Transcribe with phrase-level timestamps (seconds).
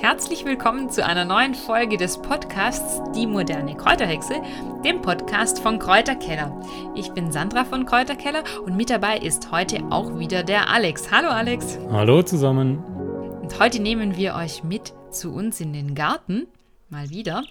[0.00, 4.40] Herzlich willkommen zu einer neuen Folge des Podcasts Die moderne Kräuterhexe,
[4.82, 6.58] dem Podcast von Kräuterkeller.
[6.94, 11.10] Ich bin Sandra von Kräuterkeller und mit dabei ist heute auch wieder der Alex.
[11.10, 11.78] Hallo Alex.
[11.90, 12.78] Hallo zusammen.
[13.42, 16.46] Und heute nehmen wir euch mit zu uns in den Garten,
[16.88, 17.44] mal wieder.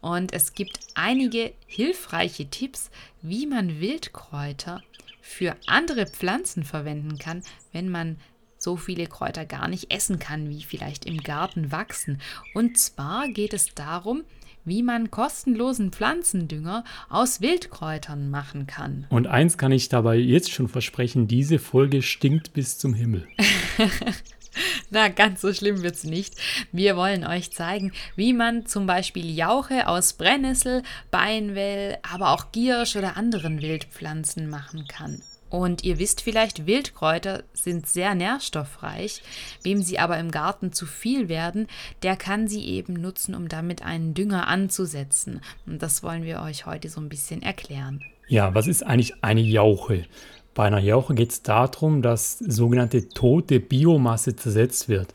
[0.00, 4.80] Und es gibt einige hilfreiche Tipps, wie man Wildkräuter
[5.20, 7.42] für andere Pflanzen verwenden kann,
[7.72, 8.16] wenn man
[8.66, 12.20] so viele Kräuter gar nicht essen kann, wie vielleicht im Garten wachsen.
[12.52, 14.24] Und zwar geht es darum,
[14.64, 19.06] wie man kostenlosen Pflanzendünger aus Wildkräutern machen kann.
[19.08, 23.28] Und eins kann ich dabei jetzt schon versprechen, diese Folge stinkt bis zum Himmel.
[24.90, 26.34] Na, ganz so schlimm wird es nicht.
[26.72, 32.96] Wir wollen euch zeigen, wie man zum Beispiel Jauche aus Brennnessel, Beinwell, aber auch Giersch
[32.96, 35.22] oder anderen Wildpflanzen machen kann.
[35.48, 39.22] Und ihr wisst vielleicht, Wildkräuter sind sehr nährstoffreich.
[39.62, 41.68] Wem sie aber im Garten zu viel werden,
[42.02, 45.40] der kann sie eben nutzen, um damit einen Dünger anzusetzen.
[45.66, 48.02] Und das wollen wir euch heute so ein bisschen erklären.
[48.28, 50.04] Ja, was ist eigentlich eine Jauche?
[50.54, 55.14] Bei einer Jauche geht es darum, dass sogenannte tote Biomasse zersetzt wird.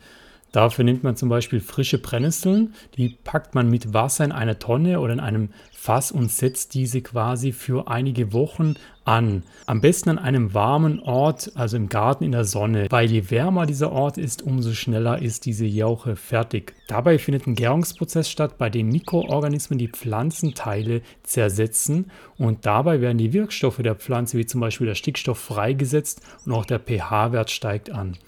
[0.51, 4.99] Dafür nimmt man zum Beispiel frische Brennnesseln, die packt man mit Wasser in eine Tonne
[4.99, 5.49] oder in einem
[5.81, 9.41] Fass und setzt diese quasi für einige Wochen an.
[9.65, 13.65] Am besten an einem warmen Ort, also im Garten in der Sonne, weil je wärmer
[13.65, 16.75] dieser Ort ist, umso schneller ist diese Jauche fertig.
[16.87, 23.33] Dabei findet ein Gärungsprozess statt, bei dem Mikroorganismen die Pflanzenteile zersetzen und dabei werden die
[23.33, 28.19] Wirkstoffe der Pflanze, wie zum Beispiel der Stickstoff, freigesetzt und auch der pH-Wert steigt an.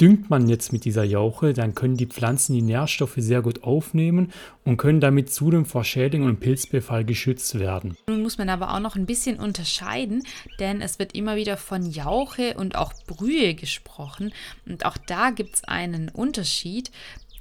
[0.00, 4.32] Düngt man jetzt mit dieser Jauche, dann können die Pflanzen die Nährstoffe sehr gut aufnehmen
[4.64, 7.96] und können damit zudem vor Schädlingen und Pilzbefall geschützt werden.
[8.08, 10.24] Nun muss man aber auch noch ein bisschen unterscheiden,
[10.58, 14.32] denn es wird immer wieder von Jauche und auch Brühe gesprochen.
[14.66, 16.90] Und auch da gibt es einen Unterschied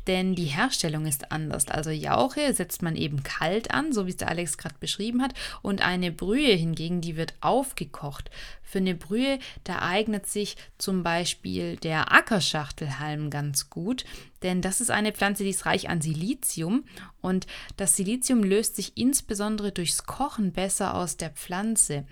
[0.08, 1.68] denn die Herstellung ist anders.
[1.68, 5.34] Also Jauche setzt man eben kalt an, so wie es der Alex gerade beschrieben hat,
[5.62, 8.30] und eine Brühe hingegen, die wird aufgekocht.
[8.62, 14.04] Für eine Brühe, da eignet sich zum Beispiel der Ackerschachtelhalm ganz gut,
[14.44, 16.84] denn das ist eine Pflanze, die ist reich an Silizium
[17.22, 22.06] und das Silizium löst sich insbesondere durchs Kochen besser aus der Pflanze.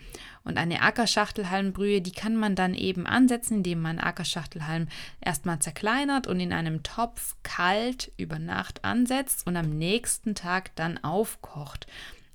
[0.44, 4.88] Und eine Ackerschachtelhalmbrühe, die kann man dann eben ansetzen, indem man Ackerschachtelhalm
[5.20, 11.04] erstmal zerkleinert und in einem Topf kalt über Nacht ansetzt und am nächsten Tag dann
[11.04, 11.86] aufkocht.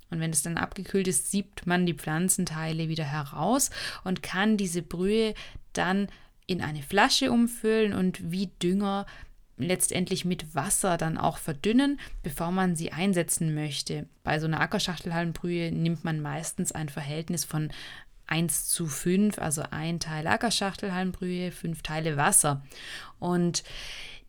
[0.09, 3.71] Und wenn es dann abgekühlt ist, siebt man die Pflanzenteile wieder heraus
[4.03, 5.33] und kann diese Brühe
[5.73, 6.07] dann
[6.45, 9.05] in eine Flasche umfüllen und wie Dünger
[9.57, 14.07] letztendlich mit Wasser dann auch verdünnen, bevor man sie einsetzen möchte.
[14.23, 17.69] Bei so einer Ackerschachtelhalmbrühe nimmt man meistens ein Verhältnis von
[18.27, 22.63] 1 zu 5, also ein Teil Ackerschachtelhalmbrühe, fünf Teile Wasser.
[23.19, 23.63] Und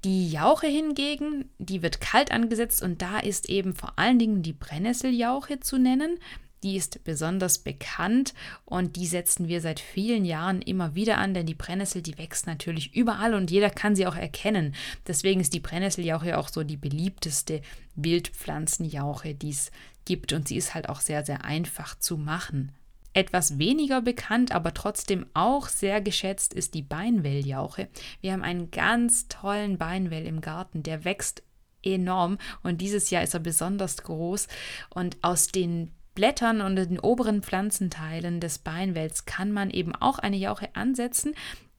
[0.04, 4.52] die Jauche hingegen, die wird kalt angesetzt und da ist eben vor allen Dingen die
[4.52, 6.18] Brennnesseljauche zu nennen.
[6.62, 11.46] Die ist besonders bekannt und die setzen wir seit vielen Jahren immer wieder an, denn
[11.46, 14.74] die Brennnessel, die wächst natürlich überall und jeder kann sie auch erkennen.
[15.06, 17.62] Deswegen ist die Brennnesseljauche auch so die beliebteste
[17.94, 19.70] Wildpflanzenjauche, die es
[20.04, 22.72] gibt und sie ist halt auch sehr, sehr einfach zu machen.
[23.12, 27.88] Etwas weniger bekannt, aber trotzdem auch sehr geschätzt ist die Beinwelljauche.
[28.20, 31.42] Wir haben einen ganz tollen Beinwell im Garten, der wächst
[31.82, 34.48] enorm und dieses Jahr ist er besonders groß
[34.90, 40.36] und aus den Blättern und den oberen Pflanzenteilen des Beinwells kann man eben auch eine
[40.36, 41.32] Jauche ansetzen.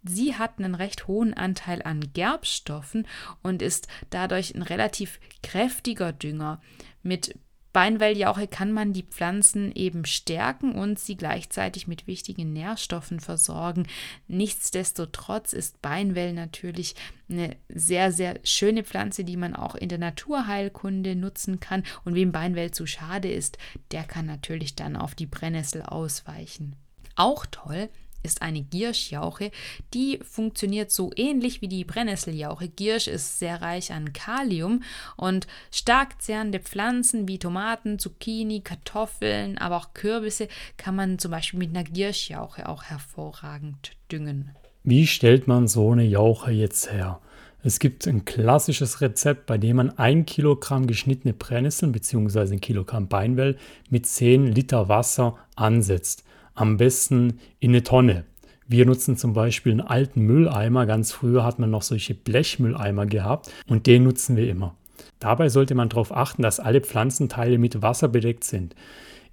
[0.06, 3.06] Sie hat einen recht hohen Anteil an Gerbstoffen
[3.44, 6.62] und ist dadurch ein relativ kräftiger Dünger.
[7.04, 7.38] Mit
[7.80, 13.88] Beinwelljauche kann man die Pflanzen eben stärken und sie gleichzeitig mit wichtigen Nährstoffen versorgen.
[14.28, 16.96] Nichtsdestotrotz ist Beinwell natürlich
[17.30, 21.84] eine sehr, sehr schöne Pflanze, die man auch in der Naturheilkunde nutzen kann.
[22.04, 23.58] Und wem Beinwell zu schade ist,
[23.92, 26.76] der kann natürlich dann auf die Brennnessel ausweichen.
[27.16, 27.88] Auch toll
[28.24, 29.52] ist eine Gierschjauche.
[29.94, 32.68] Die funktioniert so ähnlich wie die Brennnesseljauche.
[32.68, 34.84] Giersch ist sehr reich an Kalium
[35.16, 41.60] und stark zehrende Pflanzen wie Tomaten, Zucchini, Kartoffeln, aber auch Kürbisse kann man zum Beispiel
[41.60, 44.52] mit einer Gierschjauche auch hervorragend düngen.
[44.84, 47.20] Wie stellt man so eine Jauche jetzt her?
[47.62, 52.54] Es gibt ein klassisches Rezept, bei dem man ein Kilogramm geschnittene Brennnesseln bzw.
[52.54, 53.58] ein Kilogramm Beinwell
[53.90, 56.24] mit 10 Liter Wasser ansetzt
[56.60, 58.26] am besten in eine Tonne.
[58.68, 60.86] Wir nutzen zum Beispiel einen alten Mülleimer.
[60.86, 64.76] Ganz früher hat man noch solche Blechmülleimer gehabt und den nutzen wir immer.
[65.20, 68.76] Dabei sollte man darauf achten, dass alle Pflanzenteile mit Wasser bedeckt sind.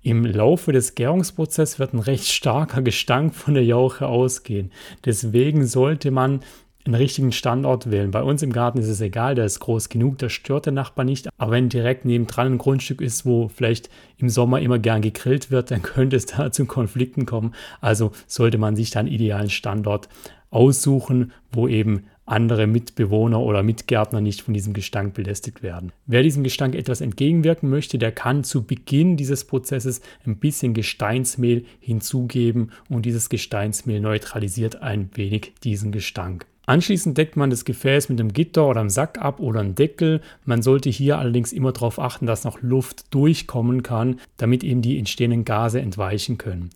[0.02, 4.70] Im Laufe des Gärungsprozesses wird ein recht starker Gestank von der Jauche ausgehen.
[5.05, 6.40] Deswegen sollte man
[6.87, 8.11] einen richtigen Standort wählen.
[8.11, 11.05] Bei uns im Garten ist es egal, der ist groß genug, der stört den Nachbar
[11.05, 11.29] nicht.
[11.37, 15.71] Aber wenn direkt nebendran ein Grundstück ist, wo vielleicht im Sommer immer gern gegrillt wird,
[15.71, 17.55] dann könnte es da zu Konflikten kommen.
[17.81, 20.09] Also sollte man sich dann idealen Standort
[20.50, 25.93] aussuchen, wo eben andere Mitbewohner oder Mitgärtner nicht von diesem Gestank belästigt werden.
[26.06, 31.65] Wer diesem Gestank etwas entgegenwirken möchte, der kann zu Beginn dieses Prozesses ein bisschen Gesteinsmehl
[31.79, 36.47] hinzugeben und dieses Gesteinsmehl neutralisiert ein wenig diesen Gestank.
[36.66, 40.20] Anschließend deckt man das Gefäß mit einem Gitter oder einem Sack ab oder einem Deckel.
[40.44, 44.98] Man sollte hier allerdings immer darauf achten, dass noch Luft durchkommen kann, damit eben die
[44.98, 46.70] entstehenden Gase entweichen können.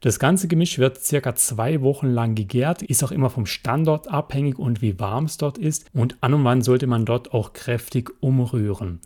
[0.00, 4.58] Das ganze Gemisch wird circa zwei Wochen lang gegärt, ist auch immer vom Standort abhängig
[4.58, 5.86] und wie warm es dort ist.
[5.92, 9.00] Und an und wann sollte man dort auch kräftig umrühren.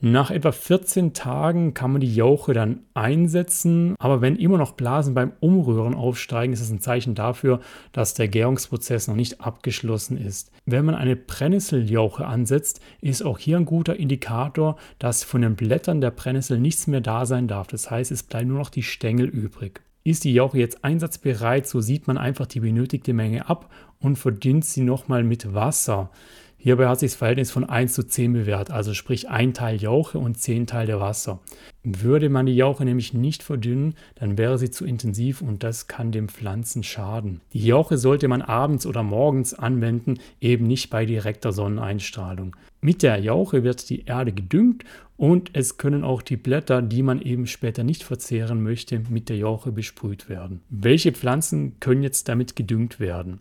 [0.00, 5.14] Nach etwa 14 Tagen kann man die Jauche dann einsetzen, aber wenn immer noch Blasen
[5.14, 7.60] beim Umrühren aufsteigen, ist das ein Zeichen dafür,
[7.92, 10.52] dass der Gärungsprozess noch nicht abgeschlossen ist.
[10.66, 16.02] Wenn man eine Brennnesseljauche ansetzt, ist auch hier ein guter Indikator, dass von den Blättern
[16.02, 17.68] der Brennnessel nichts mehr da sein darf.
[17.68, 19.80] Das heißt, es bleiben nur noch die Stängel übrig.
[20.04, 24.66] Ist die Jauche jetzt einsatzbereit, so sieht man einfach die benötigte Menge ab und verdünnt
[24.66, 26.10] sie nochmal mit Wasser.
[26.58, 30.18] Hierbei hat sich das Verhältnis von 1 zu 10 bewährt, also sprich ein Teil Jauche
[30.18, 31.40] und 10 Teile Wasser.
[31.84, 36.10] Würde man die Jauche nämlich nicht verdünnen, dann wäre sie zu intensiv und das kann
[36.10, 37.40] dem Pflanzen schaden.
[37.52, 42.56] Die Jauche sollte man abends oder morgens anwenden, eben nicht bei direkter Sonneneinstrahlung.
[42.80, 44.84] Mit der Jauche wird die Erde gedüngt
[45.16, 49.36] und es können auch die Blätter, die man eben später nicht verzehren möchte, mit der
[49.36, 50.60] Jauche besprüht werden.
[50.68, 53.40] Welche Pflanzen können jetzt damit gedüngt werden?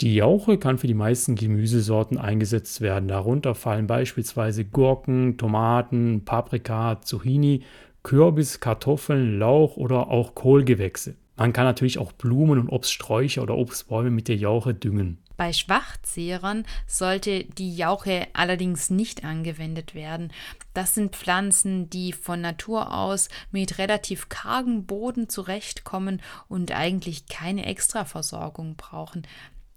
[0.00, 3.08] Die Jauche kann für die meisten Gemüsesorten eingesetzt werden.
[3.08, 7.64] Darunter fallen beispielsweise Gurken, Tomaten, Paprika, Zucchini,
[8.04, 11.16] Kürbis, Kartoffeln, Lauch oder auch Kohlgewächse.
[11.36, 15.18] Man kann natürlich auch Blumen und Obststräucher oder Obstbäume mit der Jauche düngen.
[15.36, 20.32] Bei Schwachzehrern sollte die Jauche allerdings nicht angewendet werden.
[20.74, 27.66] Das sind Pflanzen, die von Natur aus mit relativ kargem Boden zurechtkommen und eigentlich keine
[27.66, 29.22] Extraversorgung brauchen.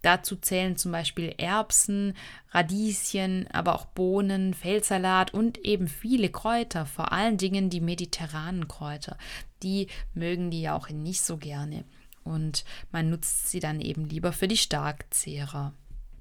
[0.01, 2.15] Dazu zählen zum Beispiel Erbsen,
[2.51, 9.17] Radieschen, aber auch Bohnen, Feldsalat und eben viele Kräuter, vor allen Dingen die mediterranen Kräuter.
[9.61, 11.85] Die mögen die Jauche nicht so gerne
[12.23, 15.73] und man nutzt sie dann eben lieber für die Starkzehrer.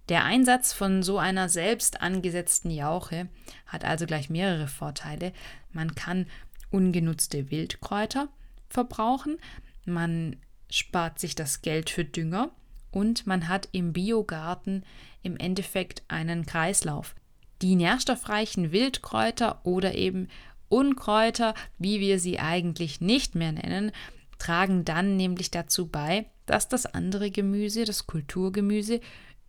[0.08, 3.28] Der Einsatz von so einer selbst angesetzten Jauche
[3.66, 5.32] hat also gleich mehrere Vorteile.
[5.72, 6.26] Man kann
[6.70, 8.28] ungenutzte Wildkräuter
[8.68, 9.38] verbrauchen,
[9.84, 10.36] man
[10.68, 12.50] spart sich das Geld für Dünger
[12.90, 14.84] und man hat im Biogarten
[15.22, 17.14] im Endeffekt einen Kreislauf.
[17.62, 20.28] Die nährstoffreichen Wildkräuter oder eben
[20.68, 23.92] Unkräuter, wie wir sie eigentlich nicht mehr nennen,
[24.38, 29.00] tragen dann nämlich dazu bei, dass das andere Gemüse, das Kulturgemüse,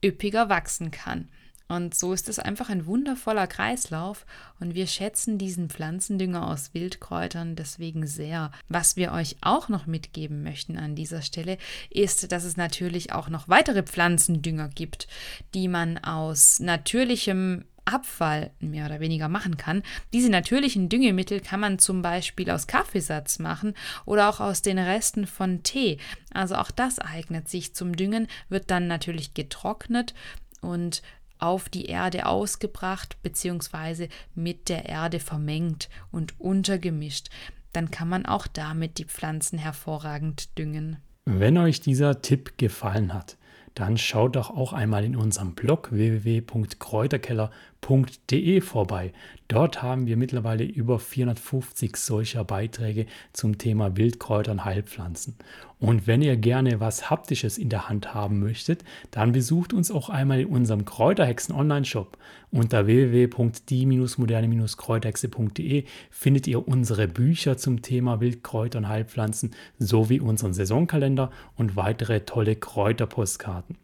[0.03, 1.29] üppiger wachsen kann.
[1.71, 4.25] Und so ist es einfach ein wundervoller Kreislauf
[4.59, 8.51] und wir schätzen diesen Pflanzendünger aus Wildkräutern deswegen sehr.
[8.67, 11.57] Was wir euch auch noch mitgeben möchten an dieser Stelle
[11.89, 15.07] ist, dass es natürlich auch noch weitere Pflanzendünger gibt,
[15.53, 19.81] die man aus natürlichem Abfall mehr oder weniger machen kann.
[20.11, 23.75] Diese natürlichen Düngemittel kann man zum Beispiel aus Kaffeesatz machen
[24.05, 25.99] oder auch aus den Resten von Tee.
[26.33, 30.13] Also auch das eignet sich zum Düngen, wird dann natürlich getrocknet
[30.59, 31.01] und
[31.41, 34.09] auf die Erde ausgebracht bzw.
[34.35, 37.29] mit der Erde vermengt und untergemischt.
[37.73, 40.97] Dann kann man auch damit die Pflanzen hervorragend düngen.
[41.25, 43.37] Wenn euch dieser Tipp gefallen hat,
[43.73, 49.13] dann schaut doch auch einmal in unserem Blog www.kräuterkeller.de vorbei.
[49.51, 55.35] Dort haben wir mittlerweile über 450 solcher Beiträge zum Thema Wildkräuter und Heilpflanzen.
[55.77, 60.09] Und wenn ihr gerne was Haptisches in der Hand haben möchtet, dann besucht uns auch
[60.09, 62.17] einmal in unserem Kräuterhexen Online-Shop.
[62.49, 71.75] Unter www.die-moderne-kräuterhexe.de findet ihr unsere Bücher zum Thema Wildkräuter und Heilpflanzen sowie unseren Saisonkalender und
[71.75, 73.75] weitere tolle Kräuterpostkarten.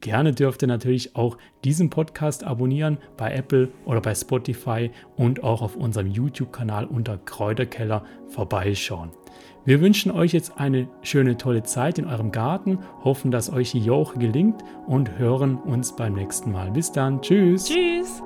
[0.00, 5.62] Gerne dürft ihr natürlich auch diesen Podcast abonnieren bei Apple oder bei Spotify und auch
[5.62, 9.10] auf unserem YouTube-Kanal unter Kräuterkeller vorbeischauen.
[9.64, 13.80] Wir wünschen euch jetzt eine schöne, tolle Zeit in eurem Garten, hoffen, dass euch die
[13.80, 16.70] Jauche gelingt und hören uns beim nächsten Mal.
[16.70, 17.20] Bis dann.
[17.20, 17.64] Tschüss.
[17.64, 18.22] Tschüss.